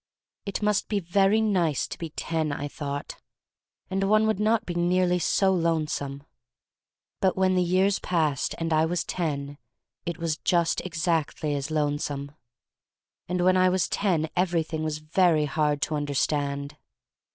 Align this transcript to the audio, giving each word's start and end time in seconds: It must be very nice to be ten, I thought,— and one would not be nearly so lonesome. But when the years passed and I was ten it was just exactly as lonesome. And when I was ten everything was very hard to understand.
It 0.47 0.63
must 0.63 0.87
be 0.89 0.99
very 0.99 1.41
nice 1.41 1.87
to 1.87 1.95
be 1.99 2.09
ten, 2.09 2.51
I 2.51 2.67
thought,— 2.67 3.17
and 3.91 4.05
one 4.09 4.25
would 4.25 4.39
not 4.39 4.65
be 4.65 4.73
nearly 4.73 5.19
so 5.19 5.53
lonesome. 5.53 6.23
But 7.19 7.37
when 7.37 7.53
the 7.53 7.61
years 7.61 7.99
passed 7.99 8.55
and 8.57 8.73
I 8.73 8.83
was 8.83 9.03
ten 9.03 9.59
it 10.07 10.17
was 10.17 10.37
just 10.37 10.81
exactly 10.83 11.53
as 11.53 11.69
lonesome. 11.69 12.31
And 13.27 13.41
when 13.41 13.57
I 13.57 13.69
was 13.69 13.87
ten 13.87 14.27
everything 14.35 14.83
was 14.83 14.97
very 14.97 15.45
hard 15.45 15.83
to 15.83 15.93
understand. 15.95 16.77